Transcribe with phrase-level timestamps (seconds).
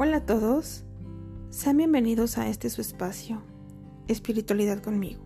[0.00, 0.84] Hola a todos,
[1.50, 3.42] sean bienvenidos a este su espacio,
[4.06, 5.20] Espiritualidad conmigo.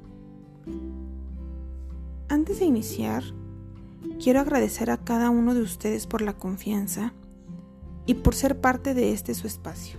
[2.30, 3.22] Antes de iniciar,
[4.18, 7.12] quiero agradecer a cada uno de ustedes por la confianza
[8.06, 9.98] y por ser parte de este su espacio.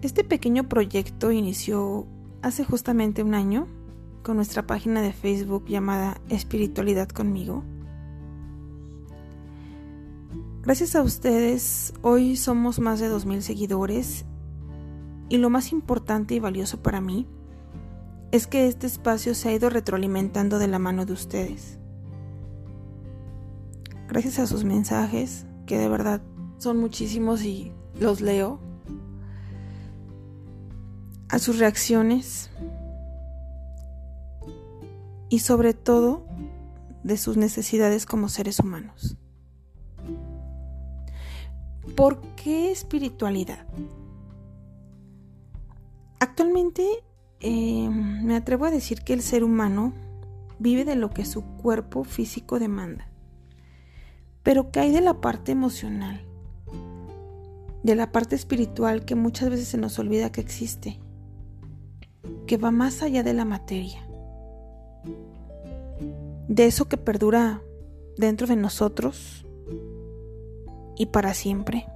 [0.00, 2.06] Este pequeño proyecto inició
[2.40, 3.66] hace justamente un año
[4.22, 7.64] con nuestra página de Facebook llamada Espiritualidad conmigo
[10.68, 14.26] Gracias a ustedes, hoy somos más de 2.000 seguidores
[15.30, 17.26] y lo más importante y valioso para mí
[18.32, 21.78] es que este espacio se ha ido retroalimentando de la mano de ustedes.
[24.08, 26.20] Gracias a sus mensajes, que de verdad
[26.58, 28.60] son muchísimos y los leo,
[31.30, 32.50] a sus reacciones
[35.30, 36.26] y sobre todo
[37.04, 39.16] de sus necesidades como seres humanos.
[41.96, 43.66] ¿Por qué espiritualidad?
[46.20, 46.84] Actualmente
[47.40, 49.92] em, me atrevo a decir que el ser humano
[50.58, 53.08] vive de lo que su cuerpo físico demanda.
[54.42, 56.24] Pero ¿qué hay de la parte emocional?
[57.82, 60.98] De la parte espiritual que muchas veces se nos olvida que existe,
[62.46, 64.06] que va más allá de la materia,
[66.48, 67.62] de eso que perdura
[68.16, 69.46] dentro de nosotros
[70.98, 71.86] y para siempre,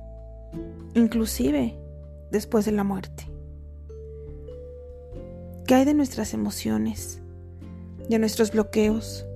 [0.95, 1.77] inclusive
[2.31, 3.25] después de la muerte.
[5.67, 7.21] ¿Qué hay de nuestras emociones,
[8.09, 9.27] de nuestros bloqueos,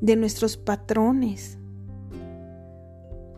[0.00, 1.56] de nuestros patrones,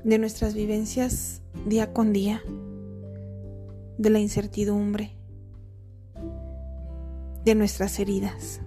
[0.04, 2.42] de nuestras vivencias día con día,
[3.98, 5.16] de la incertidumbre,
[7.44, 8.62] de nuestras heridas?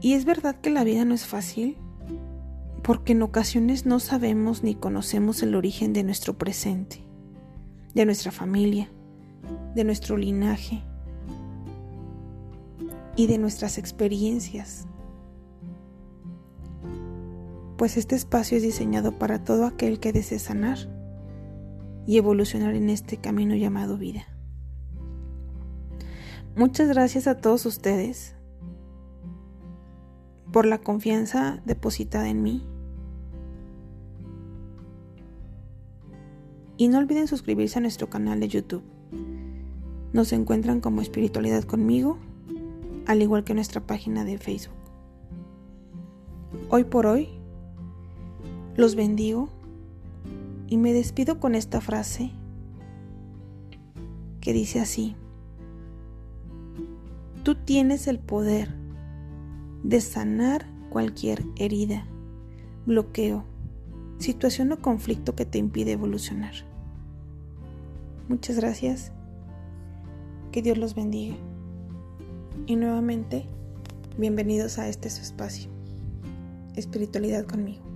[0.00, 1.76] Y es verdad que la vida no es fácil
[2.82, 7.04] porque en ocasiones no sabemos ni conocemos el origen de nuestro presente,
[7.94, 8.90] de nuestra familia,
[9.74, 10.82] de nuestro linaje
[13.16, 14.86] y de nuestras experiencias.
[17.76, 20.78] Pues este espacio es diseñado para todo aquel que desee sanar
[22.06, 24.26] y evolucionar en este camino llamado vida.
[26.56, 28.34] Muchas gracias a todos ustedes
[30.52, 32.62] por la confianza depositada en mí
[36.82, 38.82] Y no olviden suscribirse a nuestro canal de YouTube.
[40.12, 42.18] Nos encuentran como Espiritualidad conmigo,
[43.06, 44.74] al igual que nuestra página de Facebook.
[46.70, 47.28] Hoy por hoy,
[48.74, 49.48] los bendigo
[50.66, 52.32] y me despido con esta frase
[54.40, 55.14] que dice así,
[57.44, 58.74] tú tienes el poder
[59.82, 62.06] de sanar cualquier herida,
[62.86, 63.44] bloqueo,
[64.18, 66.54] situación o conflicto que te impide evolucionar.
[68.28, 69.12] Muchas gracias.
[70.52, 71.36] Que Dios los bendiga.
[72.66, 73.46] Y nuevamente,
[74.18, 75.68] bienvenidos a este su espacio.
[76.76, 77.91] Espiritualidad conmigo.